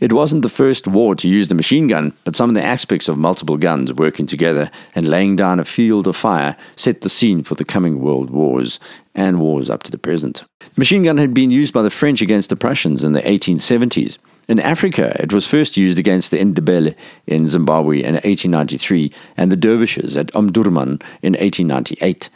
It 0.00 0.12
wasn't 0.12 0.42
the 0.42 0.48
first 0.48 0.86
war 0.86 1.14
to 1.16 1.28
use 1.28 1.48
the 1.48 1.54
machine 1.54 1.88
gun, 1.88 2.12
but 2.24 2.36
some 2.36 2.50
of 2.50 2.54
the 2.54 2.62
aspects 2.62 3.08
of 3.08 3.18
multiple 3.18 3.56
guns 3.56 3.92
working 3.92 4.26
together 4.26 4.70
and 4.94 5.08
laying 5.08 5.36
down 5.36 5.60
a 5.60 5.64
field 5.64 6.06
of 6.06 6.16
fire 6.16 6.56
set 6.76 7.00
the 7.00 7.08
scene 7.08 7.42
for 7.42 7.54
the 7.54 7.64
coming 7.64 8.00
world 8.00 8.30
wars 8.30 8.78
and 9.14 9.40
wars 9.40 9.68
up 9.68 9.82
to 9.84 9.90
the 9.90 9.98
present. 9.98 10.44
The 10.60 10.80
machine 10.80 11.04
gun 11.04 11.18
had 11.18 11.34
been 11.34 11.50
used 11.50 11.72
by 11.72 11.82
the 11.82 11.90
French 11.90 12.22
against 12.22 12.48
the 12.50 12.56
Prussians 12.56 13.04
in 13.04 13.12
the 13.12 13.22
1870s. 13.22 14.18
In 14.48 14.58
Africa, 14.58 15.16
it 15.20 15.32
was 15.32 15.46
first 15.46 15.76
used 15.76 15.98
against 15.98 16.30
the 16.30 16.38
Ndebele 16.38 16.94
in 17.26 17.48
Zimbabwe 17.48 17.98
in 17.98 18.14
1893 18.14 19.12
and 19.36 19.52
the 19.52 19.56
Dervishes 19.56 20.16
at 20.16 20.32
Omdurman 20.32 21.00
in 21.22 21.34
1898. 21.34 22.28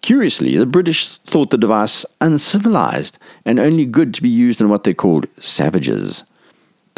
Curiously, 0.00 0.56
the 0.56 0.66
British 0.66 1.16
thought 1.18 1.50
the 1.50 1.58
device 1.58 2.06
uncivilized 2.20 3.18
and 3.44 3.58
only 3.58 3.84
good 3.84 4.14
to 4.14 4.22
be 4.22 4.28
used 4.28 4.60
in 4.60 4.68
what 4.68 4.84
they 4.84 4.94
called 4.94 5.26
savages. 5.40 6.22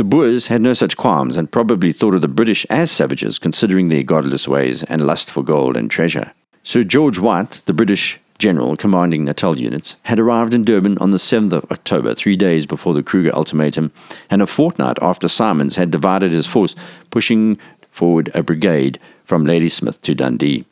The 0.01 0.05
Boers 0.05 0.47
had 0.47 0.63
no 0.63 0.73
such 0.73 0.97
qualms 0.97 1.37
and 1.37 1.53
probably 1.53 1.93
thought 1.93 2.15
of 2.15 2.23
the 2.23 2.27
British 2.27 2.65
as 2.71 2.91
savages, 2.91 3.39
considering 3.39 3.91
their 3.91 4.03
godless 4.03 4.49
ways 4.49 4.83
and 4.85 5.07
lust 5.07 5.31
for 5.31 5.43
gold 5.43 5.77
and 5.77 5.91
treasure. 5.91 6.33
Sir 6.63 6.85
George 6.85 7.19
White, 7.19 7.61
the 7.67 7.75
British 7.75 8.19
general 8.39 8.79
commanding 8.79 9.27
Natal 9.27 9.59
units, 9.59 9.97
had 10.05 10.19
arrived 10.19 10.55
in 10.55 10.65
Durban 10.65 10.97
on 10.97 11.11
the 11.11 11.19
7th 11.19 11.53
of 11.53 11.71
October, 11.71 12.15
three 12.15 12.35
days 12.35 12.65
before 12.65 12.95
the 12.95 13.03
Kruger 13.03 13.31
ultimatum, 13.35 13.93
and 14.31 14.41
a 14.41 14.47
fortnight 14.47 14.97
after 15.03 15.29
Symons 15.29 15.77
had 15.77 15.91
divided 15.91 16.33
his 16.33 16.47
force, 16.47 16.75
pushing 17.11 17.59
forward 17.91 18.31
a 18.33 18.43
brigade 18.43 18.99
from 19.27 19.45
Ladysmith 19.45 20.01
to 20.01 20.15
Dundee. 20.15 20.65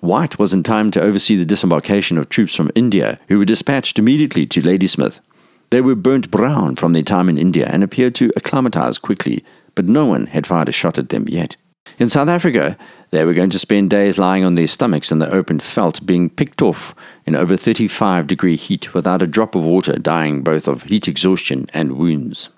White 0.00 0.38
was 0.38 0.54
in 0.54 0.62
time 0.62 0.90
to 0.92 1.02
oversee 1.02 1.36
the 1.36 1.44
disembarkation 1.44 2.16
of 2.16 2.30
troops 2.30 2.54
from 2.54 2.70
India, 2.74 3.20
who 3.28 3.36
were 3.36 3.44
dispatched 3.44 3.98
immediately 3.98 4.46
to 4.46 4.62
Ladysmith. 4.62 5.20
They 5.70 5.80
were 5.80 5.94
burnt 5.94 6.30
brown 6.30 6.76
from 6.76 6.92
their 6.92 7.02
time 7.02 7.28
in 7.28 7.38
India 7.38 7.68
and 7.70 7.82
appeared 7.82 8.14
to 8.16 8.32
acclimatize 8.36 8.98
quickly, 8.98 9.44
but 9.74 9.84
no 9.84 10.06
one 10.06 10.26
had 10.26 10.46
fired 10.46 10.68
a 10.68 10.72
shot 10.72 10.98
at 10.98 11.10
them 11.10 11.28
yet. 11.28 11.56
In 11.98 12.08
South 12.08 12.28
Africa, 12.28 12.76
they 13.10 13.24
were 13.24 13.34
going 13.34 13.50
to 13.50 13.58
spend 13.58 13.90
days 13.90 14.18
lying 14.18 14.44
on 14.44 14.54
their 14.54 14.66
stomachs 14.66 15.10
in 15.10 15.18
the 15.18 15.30
open 15.30 15.58
veld, 15.58 16.04
being 16.06 16.30
picked 16.30 16.62
off 16.62 16.94
in 17.26 17.34
over 17.34 17.56
35 17.56 18.26
degree 18.26 18.56
heat 18.56 18.94
without 18.94 19.22
a 19.22 19.26
drop 19.26 19.54
of 19.54 19.64
water, 19.64 19.94
dying 19.94 20.42
both 20.42 20.68
of 20.68 20.84
heat 20.84 21.08
exhaustion 21.08 21.66
and 21.72 21.92
wounds. 21.92 22.50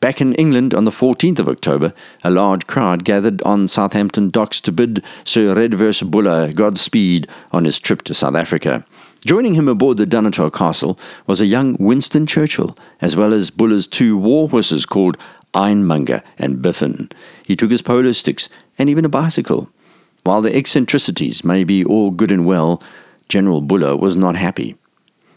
Back 0.00 0.22
in 0.22 0.34
England 0.34 0.72
on 0.74 0.84
the 0.84 0.90
14th 0.90 1.38
of 1.38 1.48
October, 1.48 1.92
a 2.24 2.30
large 2.30 2.66
crowd 2.66 3.04
gathered 3.04 3.42
on 3.42 3.68
Southampton 3.68 4.30
docks 4.30 4.60
to 4.62 4.72
bid 4.72 5.04
Sir 5.24 5.54
Redvers 5.54 6.02
Buller 6.10 6.52
Godspeed 6.54 7.28
on 7.52 7.66
his 7.66 7.78
trip 7.78 8.02
to 8.02 8.14
South 8.14 8.34
Africa. 8.34 8.86
Joining 9.24 9.52
him 9.52 9.68
aboard 9.68 9.98
the 9.98 10.06
Dunottar 10.06 10.50
Castle 10.50 10.98
was 11.26 11.40
a 11.42 11.46
young 11.46 11.76
Winston 11.78 12.26
Churchill, 12.26 12.76
as 13.02 13.16
well 13.16 13.34
as 13.34 13.50
Buller's 13.50 13.86
two 13.86 14.16
war 14.16 14.48
horses 14.48 14.86
called 14.86 15.18
Ironmonger 15.52 16.22
and 16.38 16.62
Biffin. 16.62 17.10
He 17.44 17.54
took 17.54 17.70
his 17.70 17.82
polo 17.82 18.12
sticks 18.12 18.48
and 18.78 18.88
even 18.88 19.04
a 19.04 19.10
bicycle. 19.10 19.68
While 20.22 20.40
the 20.40 20.56
eccentricities 20.56 21.44
may 21.44 21.64
be 21.64 21.84
all 21.84 22.10
good 22.10 22.30
and 22.30 22.46
well, 22.46 22.82
General 23.28 23.60
Buller 23.60 23.94
was 23.94 24.16
not 24.16 24.36
happy. 24.36 24.76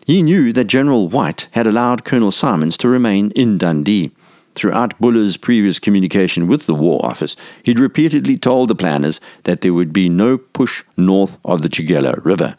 He 0.06 0.22
knew 0.22 0.54
that 0.54 0.66
General 0.66 1.10
White 1.10 1.48
had 1.52 1.68
allowed 1.68 2.06
Colonel 2.06 2.32
Symons 2.32 2.78
to 2.78 2.88
remain 2.88 3.32
in 3.32 3.58
Dundee. 3.58 4.12
Throughout 4.56 4.98
Buller's 5.00 5.36
previous 5.36 5.80
communication 5.80 6.48
with 6.48 6.68
the 6.68 6.75
War 6.75 7.06
Office, 7.06 7.36
he'd 7.63 7.80
repeatedly 7.80 8.38
told 8.38 8.70
the 8.70 8.75
planners 8.75 9.20
that 9.44 9.62
there 9.62 9.74
would 9.74 9.92
be 9.92 10.08
no 10.08 10.38
push 10.38 10.84
north 10.96 11.38
of 11.44 11.62
the 11.62 11.70
Tugela 11.70 12.24
River. 12.24 12.56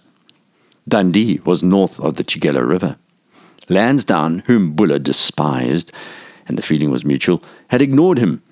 Dundee 0.86 1.40
was 1.44 1.62
north 1.62 1.98
of 2.00 2.16
the 2.16 2.24
Tugela 2.24 2.66
River. 2.66 2.96
Lansdowne, 3.68 4.40
whom 4.46 4.72
Buller 4.72 4.98
despised, 4.98 5.90
and 6.46 6.58
the 6.58 6.62
feeling 6.62 6.90
was 6.90 7.04
mutual, 7.04 7.42
had 7.68 7.80
ignored 7.80 8.18
him. 8.18 8.42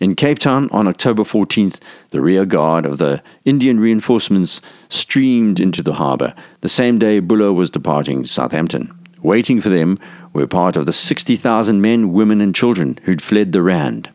In 0.00 0.16
Cape 0.16 0.38
Town 0.38 0.68
on 0.72 0.88
October 0.88 1.22
14th, 1.22 1.78
the 2.10 2.20
rear 2.20 2.44
guard 2.44 2.86
of 2.86 2.98
the 2.98 3.22
Indian 3.44 3.78
reinforcements 3.78 4.60
streamed 4.88 5.60
into 5.60 5.82
the 5.82 5.94
harbour. 5.94 6.34
The 6.62 6.68
same 6.68 6.98
day, 6.98 7.20
Buller 7.20 7.52
was 7.52 7.70
departing 7.70 8.24
Southampton. 8.24 8.98
Waiting 9.20 9.60
for 9.60 9.68
them 9.68 9.98
were 10.32 10.46
part 10.46 10.76
of 10.76 10.86
the 10.86 10.92
60,000 10.92 11.80
men, 11.80 12.12
women, 12.12 12.40
and 12.40 12.54
children 12.54 12.98
who'd 13.04 13.22
fled 13.22 13.52
the 13.52 13.62
Rand. 13.62 14.10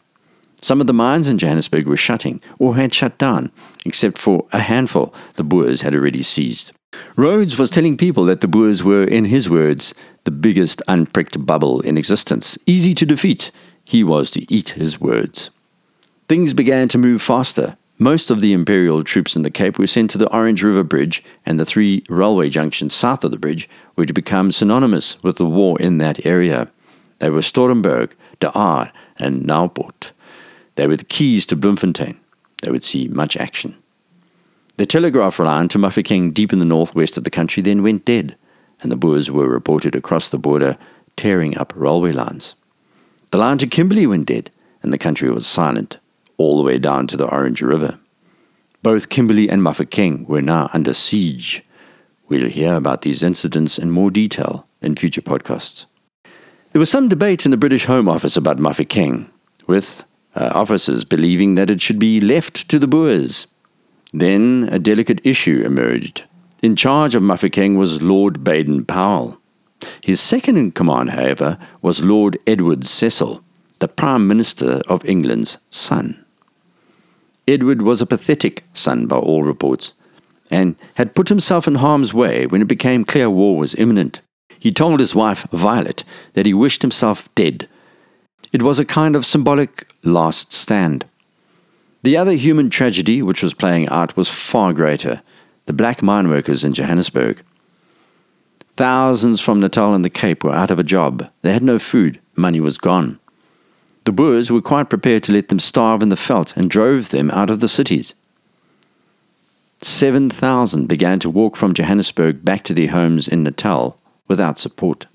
Some 0.61 0.81
of 0.81 0.87
the 0.87 0.93
mines 0.93 1.27
in 1.27 1.37
Johannesburg 1.37 1.85
were 1.85 1.95
shutting 1.95 2.41
or 2.57 2.75
had 2.75 2.93
shut 2.93 3.17
down, 3.17 3.51
except 3.85 4.17
for 4.17 4.47
a 4.51 4.59
handful 4.59 5.13
the 5.35 5.43
Boers 5.43 5.81
had 5.81 5.93
already 5.93 6.23
seized. 6.23 6.71
Rhodes 7.15 7.57
was 7.57 7.69
telling 7.69 7.97
people 7.97 8.25
that 8.25 8.41
the 8.41 8.47
Boers 8.47 8.83
were, 8.83 9.03
in 9.03 9.25
his 9.25 9.49
words, 9.49 9.93
the 10.23 10.31
biggest 10.31 10.81
unpricked 10.87 11.45
bubble 11.45 11.81
in 11.81 11.97
existence, 11.97 12.57
easy 12.65 12.93
to 12.93 13.05
defeat. 13.05 13.51
He 13.83 14.03
was 14.03 14.29
to 14.31 14.53
eat 14.53 14.69
his 14.69 15.01
words. 15.01 15.49
Things 16.27 16.53
began 16.53 16.87
to 16.89 16.97
move 16.97 17.21
faster. 17.21 17.77
Most 17.97 18.29
of 18.29 18.41
the 18.41 18.53
Imperial 18.53 19.03
troops 19.03 19.35
in 19.35 19.41
the 19.41 19.49
Cape 19.49 19.79
were 19.79 19.87
sent 19.87 20.11
to 20.11 20.19
the 20.19 20.29
Orange 20.29 20.61
River 20.61 20.83
Bridge, 20.83 21.23
and 21.45 21.59
the 21.59 21.65
three 21.65 22.03
railway 22.07 22.49
junctions 22.49 22.93
south 22.93 23.23
of 23.23 23.31
the 23.31 23.39
bridge 23.39 23.67
were 23.95 24.05
to 24.05 24.13
become 24.13 24.51
synonymous 24.51 25.21
with 25.23 25.37
the 25.37 25.45
war 25.45 25.79
in 25.79 25.97
that 25.97 26.23
area. 26.23 26.69
They 27.17 27.31
were 27.31 27.41
Stormberg, 27.41 28.11
De 28.39 28.51
Aar, 28.51 28.91
and 29.17 29.43
Naauwpoort. 29.43 30.11
They 30.75 30.85
were 30.85 30.97
the 30.97 31.03
keys 31.03 31.47
to 31.47 31.55
Bloemfontein. 31.55 32.19
They 32.61 32.69
would 32.69 32.83
see 32.83 33.07
much 33.07 33.35
action. 33.35 33.75
The 34.77 34.85
telegraph 34.85 35.39
line 35.39 35.69
to 35.69 35.79
Mafeking 35.79 36.33
deep 36.33 36.53
in 36.53 36.59
the 36.59 36.65
northwest 36.65 37.17
of 37.17 37.23
the 37.23 37.31
country 37.31 37.63
then 37.63 37.81
went 37.81 38.05
dead, 38.05 38.35
and 38.79 38.91
the 38.91 38.95
Boers 38.95 39.31
were 39.31 39.49
reported 39.49 39.95
across 39.95 40.27
the 40.27 40.37
border 40.37 40.77
tearing 41.15 41.57
up 41.57 41.73
railway 41.75 42.11
lines. 42.11 42.53
The 43.31 43.39
line 43.39 43.57
to 43.57 43.65
Kimberley 43.65 44.05
went 44.05 44.27
dead, 44.27 44.51
and 44.83 44.93
the 44.93 44.99
country 44.99 45.31
was 45.31 45.47
silent, 45.47 45.97
all 46.37 46.57
the 46.57 46.63
way 46.63 46.77
down 46.77 47.07
to 47.07 47.17
the 47.17 47.25
Orange 47.25 47.63
River. 47.63 47.97
Both 48.83 49.09
Kimberley 49.09 49.49
and 49.49 49.63
Mafeking 49.63 50.27
were 50.27 50.43
now 50.43 50.69
under 50.71 50.93
siege. 50.93 51.63
We'll 52.29 52.47
hear 52.47 52.75
about 52.75 53.01
these 53.01 53.23
incidents 53.23 53.79
in 53.79 53.89
more 53.89 54.11
detail 54.11 54.67
in 54.79 54.95
future 54.95 55.23
podcasts. 55.23 55.87
There 56.71 56.79
was 56.79 56.91
some 56.91 57.09
debate 57.09 57.45
in 57.45 57.51
the 57.51 57.57
British 57.57 57.85
Home 57.85 58.07
Office 58.07 58.37
about 58.37 58.59
Mafeking, 58.59 59.27
with 59.65 60.05
uh, 60.35 60.51
officers 60.53 61.03
believing 61.03 61.55
that 61.55 61.71
it 61.71 61.81
should 61.81 61.97
be 61.97 62.21
left 62.21 62.69
to 62.69 62.77
the 62.77 62.87
Boers. 62.87 63.47
Then 64.13 64.69
a 64.71 64.79
delicate 64.79 65.21
issue 65.23 65.63
emerged. 65.65 66.23
In 66.61 66.75
charge 66.75 67.15
of 67.15 67.23
Mafeking 67.23 67.77
was 67.77 68.01
Lord 68.01 68.43
Baden 68.43 68.85
Powell. 68.85 69.39
His 70.01 70.19
second 70.19 70.57
in 70.57 70.71
command, 70.71 71.11
however, 71.11 71.57
was 71.81 72.03
Lord 72.03 72.39
Edward 72.47 72.85
Cecil, 72.85 73.43
the 73.79 73.87
Prime 73.87 74.27
Minister 74.27 74.81
of 74.87 75.05
England's 75.05 75.57
son. 75.69 76.25
Edward 77.47 77.81
was 77.81 78.01
a 78.01 78.05
pathetic 78.05 78.63
son 78.73 79.07
by 79.07 79.17
all 79.17 79.43
reports, 79.43 79.93
and 80.49 80.75
had 80.95 81.15
put 81.15 81.29
himself 81.29 81.67
in 81.67 81.75
harm's 81.75 82.13
way 82.13 82.47
when 82.47 82.61
it 82.61 82.67
became 82.67 83.05
clear 83.05 83.29
war 83.29 83.57
was 83.57 83.75
imminent. 83.75 84.21
He 84.59 84.71
told 84.71 84.99
his 84.99 85.13
wife, 85.13 85.45
Violet, 85.51 86.03
that 86.33 86.45
he 86.45 86.53
wished 86.53 86.81
himself 86.81 87.29
dead 87.35 87.67
it 88.53 88.63
was 88.63 88.79
a 88.79 88.85
kind 88.85 89.15
of 89.15 89.25
symbolic 89.25 89.87
last 90.03 90.53
stand. 90.53 91.05
The 92.03 92.17
other 92.17 92.33
human 92.33 92.69
tragedy 92.69 93.21
which 93.21 93.43
was 93.43 93.53
playing 93.53 93.89
out 93.89 94.15
was 94.15 94.29
far 94.29 94.73
greater 94.73 95.21
the 95.65 95.73
black 95.73 96.01
mine 96.01 96.29
workers 96.29 96.63
in 96.63 96.73
Johannesburg. 96.73 97.43
Thousands 98.77 99.41
from 99.41 99.59
Natal 99.59 99.93
and 99.93 100.05
the 100.05 100.09
Cape 100.09 100.43
were 100.43 100.55
out 100.55 100.71
of 100.71 100.79
a 100.79 100.83
job. 100.83 101.29
They 101.41 101.51
had 101.51 101.63
no 101.63 101.77
food. 101.77 102.21
Money 102.37 102.61
was 102.61 102.77
gone. 102.77 103.19
The 104.05 104.13
Boers 104.13 104.49
were 104.49 104.61
quite 104.61 104.89
prepared 104.89 105.23
to 105.23 105.33
let 105.33 105.49
them 105.49 105.59
starve 105.59 106.01
in 106.01 106.07
the 106.07 106.15
veld 106.15 106.53
and 106.55 106.69
drove 106.69 107.09
them 107.09 107.29
out 107.31 107.49
of 107.49 107.59
the 107.59 107.67
cities. 107.67 108.15
7,000 109.81 110.87
began 110.87 111.19
to 111.19 111.29
walk 111.29 111.57
from 111.57 111.73
Johannesburg 111.73 112.45
back 112.45 112.63
to 112.63 112.73
their 112.73 112.89
homes 112.89 113.27
in 113.27 113.43
Natal 113.43 113.99
without 114.27 114.57
support. 114.57 115.07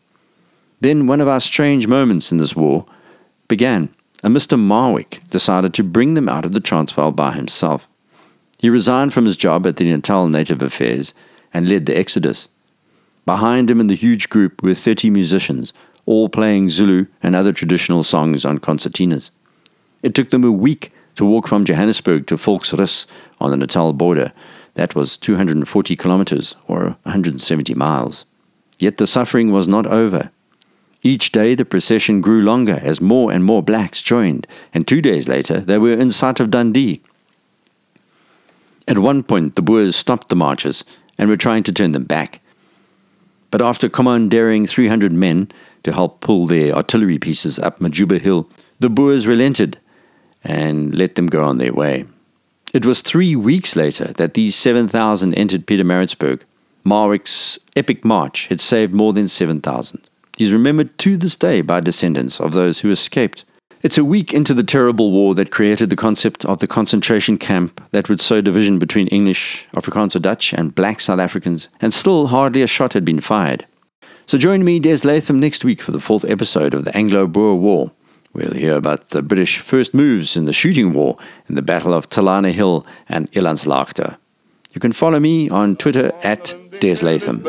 Then, 0.81 1.07
one 1.07 1.21
of 1.21 1.29
our 1.29 1.41
strange 1.41 1.87
moments 1.87 2.31
in 2.31 2.39
this 2.39 2.55
war 2.55 2.85
began, 3.49 3.89
and 4.23 4.37
Mr. 4.37 4.59
Marwick 4.59 5.29
decided 5.31 5.75
to 5.75 5.83
bring 5.83 6.15
them 6.15 6.29
out 6.29 6.45
of 6.45 6.53
the 6.53 6.61
Transvaal 6.61 7.11
by 7.11 7.33
himself. 7.33 7.89
He 8.59 8.71
resigned 8.71 9.13
from 9.13 9.25
his 9.25 9.37
job 9.37 9.67
at 9.67 9.77
the 9.77 9.85
Natal 9.85 10.29
Native 10.29 10.63
Affairs 10.63 11.15
and 11.53 11.69
led 11.69 11.87
the 11.87 11.97
exodus. 11.97 12.49
Behind 13.27 13.71
him 13.71 13.81
in 13.81 13.89
the 13.89 13.97
huge 13.97 14.29
group 14.29 14.63
were 14.63 14.75
30 14.75 15.11
musicians, 15.11 15.73
all 16.07 16.29
playing 16.29 16.71
Zulu 16.71 17.07
and 17.23 17.35
other 17.35 17.53
traditional 17.53 18.05
songs 18.05 18.45
on 18.45 18.59
concertinas. 18.59 19.31
It 20.03 20.15
took 20.15 20.31
them 20.31 20.45
a 20.45 20.53
week 20.53 20.93
to 21.17 21.25
walk 21.25 21.47
from 21.47 21.65
Johannesburg 21.65 22.27
to 22.27 22.37
Volksrust 22.37 23.07
on 23.41 23.51
the 23.51 23.57
Natal 23.57 23.93
border. 23.93 24.33
That 24.75 24.95
was 24.95 25.17
240 25.17 25.97
kilometers 25.97 26.57
or 26.67 26.97
170 27.03 27.75
miles. 27.75 28.25
Yet 28.79 28.97
the 28.97 29.07
suffering 29.07 29.53
was 29.53 29.69
not 29.69 29.87
over. 29.87 30.31
Each 31.03 31.33
day 31.33 31.57
the 31.57 31.65
procession 31.65 32.21
grew 32.21 32.43
longer 32.43 32.79
as 32.81 33.01
more 33.01 33.33
and 33.33 33.45
more 33.45 33.63
blacks 33.63 34.03
joined, 34.03 34.47
and 34.73 34.87
two 34.87 35.03
days 35.03 35.29
later 35.29 35.61
they 35.61 35.79
were 35.79 35.95
in 35.95 36.13
sight 36.13 36.39
of 36.39 36.51
Dundee. 36.51 37.03
At 38.87 38.99
one 38.99 39.25
point 39.25 39.57
the 39.57 39.63
Boers 39.63 39.97
stopped 39.97 40.29
the 40.29 40.37
marchers 40.37 40.85
and 41.19 41.29
were 41.29 41.37
trying 41.37 41.65
to 41.65 41.73
turn 41.73 41.93
them 41.93 42.05
back. 42.05 42.41
But 43.51 43.63
after 43.63 43.89
commandeering 43.89 44.67
300 44.67 45.13
men 45.13 45.51
to 45.83 45.93
help 45.93 46.21
pull 46.21 46.47
their 46.47 46.73
artillery 46.73 47.19
pieces 47.19 47.59
up 47.59 47.81
Majuba 47.81 48.21
Hill, 48.21 48.49
the 48.79 48.89
Boers 48.89 49.27
relented 49.27 49.79
and 50.45 50.95
let 50.95 51.17
them 51.17 51.27
go 51.27 51.45
on 51.45 51.59
their 51.59 51.73
way. 51.73 52.05
It 52.73 52.87
was 52.87 53.03
three 53.03 53.37
weeks 53.37 53.77
later 53.77 54.13
that 54.15 54.35
these 54.35 54.57
7,000 54.57 55.35
entered 55.35 55.67
Pietermaritzburg. 55.67 56.43
Marwick's 56.85 57.59
epic 57.77 58.05
march 58.05 58.47
had 58.49 58.61
saved 58.61 58.95
more 58.95 59.13
than 59.13 59.29
7,000. 59.29 60.09
He's 60.43 60.53
remembered 60.53 60.99
to 60.99 61.17
this 61.17 61.37
day 61.37 61.61
by 61.61 61.79
descendants 61.79 62.41
of 62.41 62.53
those 62.53 62.81
who 62.81 62.91
escaped. 62.91 63.45
It's 63.81 63.97
a 63.97 64.05
week 64.05 64.35
into 64.35 64.55
the 64.55 64.65
terrible 64.65 65.13
war 65.13 65.37
that 65.37 65.53
created 65.53 65.89
the 65.89 65.95
concept 65.95 66.45
of 66.45 66.59
the 66.59 66.67
concentration 66.67 67.39
camp 67.39 67.81
that 67.93 68.09
would 68.09 68.21
sow 68.21 68.41
division 68.41 68.81
between 68.81 69.07
English, 69.07 69.69
Afrikaans 69.73 70.17
or 70.17 70.19
Dutch, 70.19 70.53
and 70.53 70.75
black 70.75 70.99
South 70.99 71.21
Africans, 71.21 71.69
and 71.81 71.95
still 71.95 72.27
hardly 72.27 72.61
a 72.61 72.67
shot 72.67 72.95
had 72.95 73.05
been 73.05 73.21
fired. 73.21 73.67
So 74.27 74.37
join 74.37 74.65
me, 74.65 74.81
Des 74.81 75.07
Latham, 75.07 75.39
next 75.39 75.65
week 75.65 75.81
for 75.81 75.93
the 75.93 76.01
fourth 76.01 76.25
episode 76.25 76.75
of 76.75 76.85
the 76.85 76.97
Anglo 76.97 77.29
Boer 77.29 77.55
War. 77.55 77.93
We'll 78.33 78.55
hear 78.55 78.75
about 78.75 79.11
the 79.11 79.23
British 79.23 79.61
first 79.61 79.95
moves 79.95 80.37
in 80.37 80.47
the 80.47 80.53
shooting 80.53 80.93
war 80.93 81.19
in 81.49 81.55
the 81.55 81.63
Battle 81.63 81.95
of 81.95 82.09
Talana 82.09 82.51
Hill 82.51 82.85
and 83.09 83.31
Elandslaagte. 83.31 84.17
You 84.73 84.81
can 84.81 84.93
follow 84.93 85.21
me 85.21 85.51
on 85.51 85.77
Twitter 85.77 86.13
at 86.23 86.55
Des 86.81 87.03
Latham. 87.03 87.43